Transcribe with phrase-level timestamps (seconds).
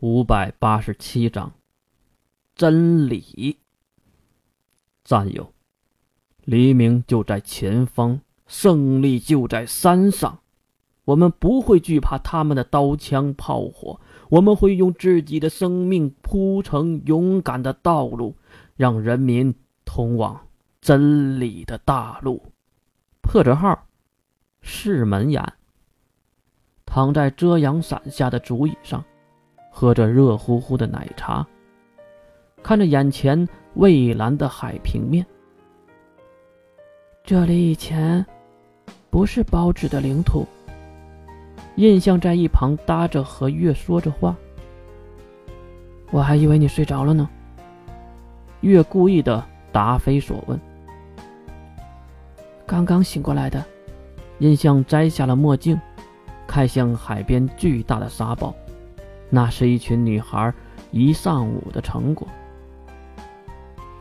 [0.00, 1.52] 五百八十七章，
[2.54, 3.58] 真理。
[5.02, 5.52] 战友，
[6.44, 10.38] 黎明就在前方，胜利就在山上。
[11.04, 14.00] 我们不会惧怕他们的刀枪炮火，
[14.30, 18.36] 我们会用自己的生命铺成勇敢的道路，
[18.76, 19.52] 让人民
[19.84, 20.46] 通往
[20.80, 22.52] 真理的大路。
[23.20, 23.88] 破折号，
[24.60, 25.54] 是门眼。
[26.86, 29.04] 躺在遮阳伞下的竹椅上。
[29.78, 31.46] 喝着热乎乎的奶茶，
[32.64, 35.24] 看着眼前蔚蓝的海平面。
[37.22, 38.26] 这里以前
[39.08, 40.44] 不是包纸的领土。
[41.76, 44.36] 印象在一旁搭着和月说着话。
[46.10, 47.30] 我还以为你睡着了呢。
[48.62, 50.60] 月故意的答非所问。
[52.66, 53.64] 刚刚醒过来的。
[54.40, 55.80] 印象摘下了墨镜，
[56.48, 58.52] 看向海边巨大的沙堡。
[59.30, 60.52] 那是一群女孩
[60.90, 62.26] 一上午的成果。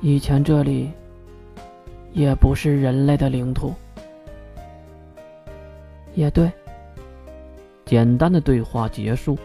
[0.01, 0.91] 以前这里
[2.13, 3.73] 也不是人类的领土。
[6.13, 6.51] 也对。
[7.85, 9.37] 简单的对话结束，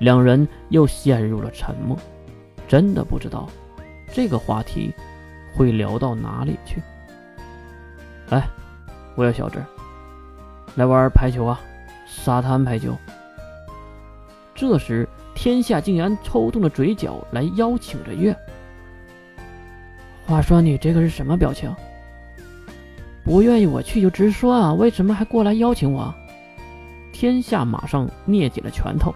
[0.00, 1.96] 两人又陷入了沉默。
[2.66, 3.48] 真的不知道
[4.12, 4.92] 这个话题
[5.54, 6.82] 会聊到哪里去。
[8.30, 8.46] 来，
[9.14, 9.62] 我要小智，
[10.74, 11.60] 来玩排球啊，
[12.04, 12.96] 沙滩排球。
[14.58, 18.36] 这时，天下竟然抽动了嘴角来邀请着月。
[20.26, 21.72] 话说你这个是什么表情？
[23.22, 26.12] 不愿意我去就直说啊，为什么还过来邀请我？
[27.12, 29.14] 天下马上捏紧了拳头。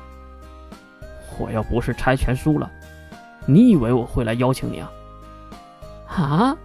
[1.41, 2.71] 我要不是猜拳输了，
[3.45, 4.93] 你以为我会来邀请你啊？
[6.07, 6.57] 啊！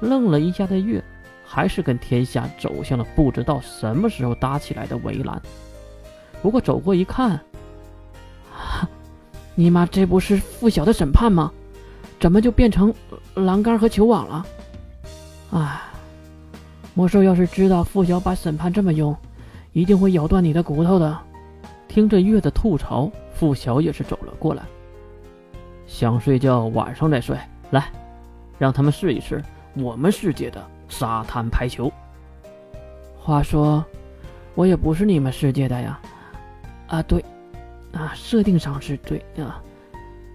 [0.00, 1.00] 愣了一下的月，
[1.46, 5.40] 还是跟天下走向了不知道什么时候搭起来的围栏。
[6.44, 7.40] 不过走过一看，
[9.56, 11.50] 你妈这不是付晓的审判吗？
[12.20, 12.92] 怎么就变成
[13.34, 14.46] 栏杆和球网了？
[15.52, 15.80] 哎，
[16.92, 19.16] 魔兽要是知道付晓把审判这么用，
[19.72, 21.18] 一定会咬断你的骨头的。
[21.88, 24.62] 听着月的吐槽，付晓也是走了过来。
[25.86, 27.38] 想睡觉，晚上再睡。
[27.70, 27.90] 来，
[28.58, 29.42] 让他们试一试
[29.72, 31.90] 我们世界的沙滩排球。
[33.18, 33.82] 话说，
[34.54, 35.98] 我也不是你们世界的呀。
[36.94, 37.24] 啊对，
[37.92, 39.60] 啊设定上是对啊，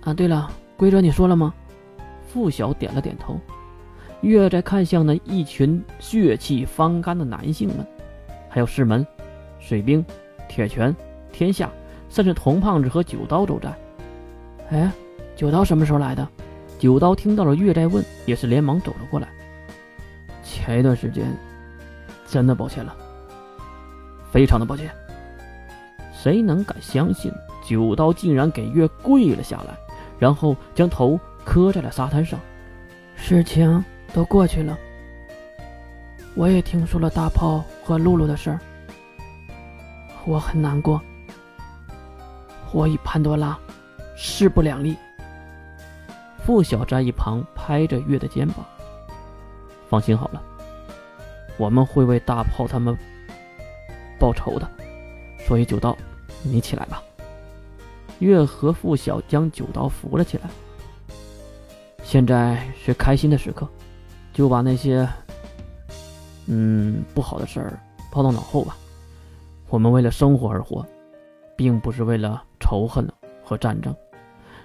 [0.02, 1.54] 啊对了，规则你说了吗？
[2.28, 3.40] 付晓点了点头。
[4.20, 7.88] 月在看向那一群血气方刚的男性们，
[8.50, 9.08] 还有师门、
[9.58, 10.06] 水兵、
[10.50, 10.94] 铁拳、
[11.32, 11.70] 天下，
[12.10, 13.74] 甚至童胖子和九刀都在。
[14.72, 14.92] 哎，
[15.38, 16.28] 九刀什么时候来的？
[16.78, 19.30] 九刀听到了月在问，也是连忙走了过来。
[20.44, 21.26] 前一段时间，
[22.28, 22.94] 真的抱歉了，
[24.30, 24.94] 非常的抱歉。
[26.22, 27.32] 谁能敢相信
[27.66, 29.74] 九刀竟然给月跪了下来，
[30.20, 32.38] 然后将头磕在了沙滩上？
[33.16, 34.78] 事情都过去了，
[36.36, 38.60] 我也听说了大炮和露露的事儿，
[40.26, 41.02] 我很难过。
[42.74, 43.58] 我与潘多拉
[44.18, 44.98] 势不两立。
[46.46, 48.66] 付晓在一旁拍着月的肩膀
[49.88, 50.42] ：“放心好了，
[51.58, 52.98] 我们会为大炮他们
[54.20, 54.70] 报仇的。”
[55.48, 55.98] 所以九刀。
[56.44, 57.02] 你起来吧。
[58.20, 60.50] 月和付晓将九刀扶了起来。
[62.04, 63.68] 现在是开心的时刻，
[64.34, 65.08] 就把那些
[66.48, 67.80] 嗯不好的事儿
[68.12, 68.76] 抛到脑后吧。
[69.70, 70.86] 我们为了生活而活，
[71.56, 73.08] 并不是为了仇恨
[73.44, 73.96] 和战争。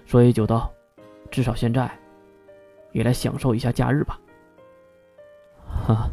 [0.06, 0.70] 所以九刀，
[1.30, 1.90] 至少现在
[2.92, 4.18] 也来享受一下假日吧。
[5.86, 6.10] 哈，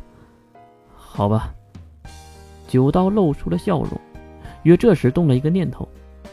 [0.95, 1.53] 好吧。
[2.67, 3.99] 九刀露出了笑容。
[4.63, 5.87] 约这时动了一个念头，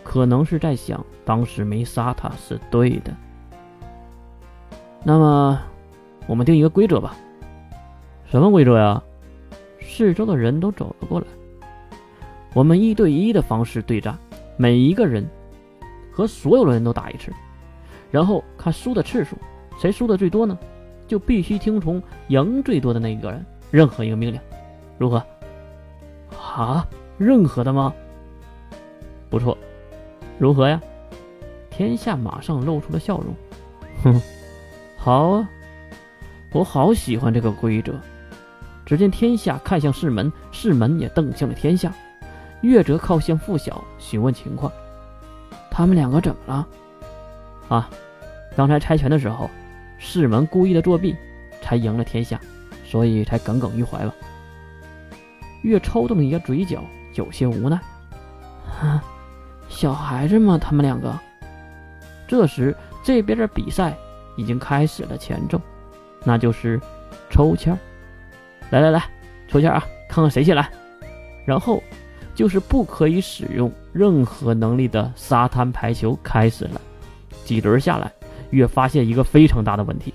[0.05, 3.15] 可能是在想，当时没杀他是对的。
[5.05, 5.61] 那么，
[6.27, 7.17] 我们定一个规则吧。
[8.27, 9.03] 什么规则呀？
[9.81, 11.27] 四周的人都走了过来。
[12.55, 14.19] 我们一对一的方式对战，
[14.57, 15.27] 每一个人
[16.13, 17.33] 和所有的人都打一次，
[18.11, 19.37] 然后看输的次数，
[19.79, 20.59] 谁输的最多呢，
[21.07, 24.41] 就必须听从赢最多的那一个人任何一个命令，
[24.99, 25.25] 如何？
[26.37, 26.87] 啊？
[27.17, 27.93] 任何的吗？
[29.31, 29.57] 不错，
[30.39, 30.81] 如何呀？
[31.71, 33.35] 天下马上露出了笑容。
[34.03, 34.21] 哼，
[34.97, 35.49] 好啊，
[36.53, 37.95] 我好喜欢这个规则。
[38.85, 41.93] 只见天下看向世门，世门也瞪向了天下。
[42.63, 44.73] 月哲靠向付晓询问情况：
[45.71, 46.67] 他们两个怎么了？
[47.69, 47.91] 啊，
[48.57, 49.49] 刚才拆拳的时候，
[49.99, 51.15] 世门故意的作弊，
[51.63, 52.41] 才赢了天下，
[52.85, 54.13] 所以才耿耿于怀吧。
[55.63, 56.83] 月抽动了一下嘴角，
[57.15, 57.79] 有些无奈。
[58.81, 59.05] 啊。
[59.69, 61.17] 小孩子嘛，他们两个
[62.27, 62.75] 这时，
[63.05, 63.97] 这边的比赛
[64.37, 65.61] 已经开始了前奏，
[66.25, 66.81] 那就是
[67.31, 67.79] 抽签。
[68.71, 69.03] 来来来，
[69.49, 70.69] 抽签啊，看看谁先来。
[71.47, 71.83] 然后
[72.35, 76.81] 就是不可以使用任何能力的沙滩排球开始了。
[77.45, 78.13] 几轮下来，
[78.51, 80.13] 月发现一个非常大的问题，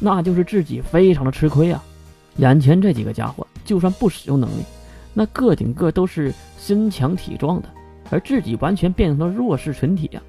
[0.00, 1.80] 那就是自己非常的吃亏啊。
[2.36, 4.64] 眼前这几个家伙，就算不使用能力，
[5.14, 7.68] 那个顶个都是身强体壮的，
[8.10, 10.22] 而自己完全变成了弱势群体呀。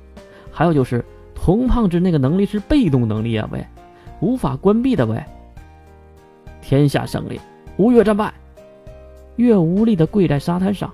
[0.51, 1.03] 还有就是
[1.33, 3.65] 童胖子那个能力是被动能力啊，喂，
[4.19, 5.23] 无法关闭的喂。
[6.61, 7.39] 天下胜利，
[7.77, 8.33] 吴越战败。
[9.35, 10.93] 月无力的跪在沙滩上，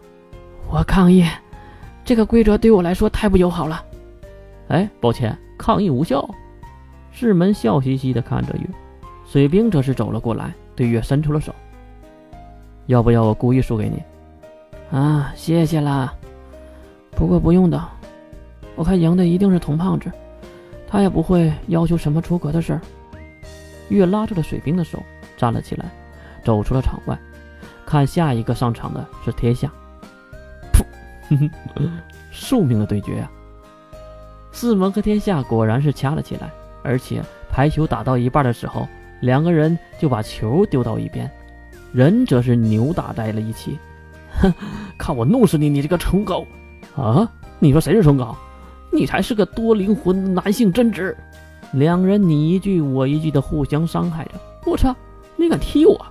[0.71, 1.25] 我抗议，
[2.05, 3.83] 这个规则对我来说太不友好了。
[4.69, 5.37] 哎，抱歉。
[5.57, 6.25] 抗议无效，
[7.11, 8.65] 世门笑嘻嘻地看着月，
[9.27, 11.53] 水兵则是走了过来，对月伸出了手。
[12.85, 14.01] 要不要我故意输给你？
[14.97, 16.13] 啊，谢谢啦。
[17.19, 17.86] 不过不用的，
[18.77, 20.10] 我看赢的一定是童胖子，
[20.88, 22.81] 他也不会要求什么出格的事儿。
[23.89, 25.04] 月拉住了水兵的手，
[25.36, 25.86] 站了起来，
[26.45, 27.19] 走出了场外，
[27.86, 29.69] 看下一个上场的是天下。
[30.71, 31.50] 噗，
[32.31, 33.30] 宿命的对决啊！
[34.54, 36.50] 四门和天下果然是掐了起来，
[36.83, 38.88] 而且排球打到一半的时候，
[39.19, 41.30] 两个人就把球丢到一边，
[41.92, 43.77] 人则是扭打在了一起。
[44.39, 44.54] 哼，
[44.98, 46.48] 看我弄死你，你这个蠢狗！
[46.95, 47.29] 啊，
[47.59, 48.35] 你说谁是虫狗？
[48.91, 51.15] 你才是个多灵魂男性贞子！
[51.73, 54.31] 两人你一句我一句的互相伤害着。
[54.65, 54.95] 我操，
[55.35, 56.05] 你敢踢我？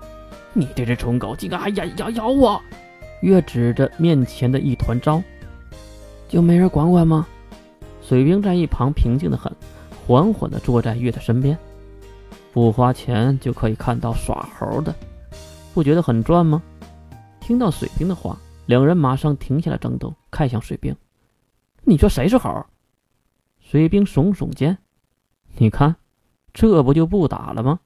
[0.52, 2.60] 你这只虫狗竟敢还咬咬咬我！
[3.20, 5.20] 月指着面前的一团糟，
[6.28, 7.26] 就没人管管吗？
[8.00, 9.52] 水兵在一旁平静的很，
[10.06, 11.58] 缓缓的坐在月的身边。
[12.52, 14.94] 不花钱就可以看到耍猴的，
[15.74, 16.62] 不觉得很赚吗？
[17.40, 18.38] 听到水兵的话，
[18.68, 20.94] 两人马上停下了争斗，看向水兵
[21.84, 22.66] ：“你说谁是猴？”
[23.58, 24.76] 水兵耸耸肩
[25.56, 25.96] ：“你看，
[26.52, 27.80] 这不就不打了吗？”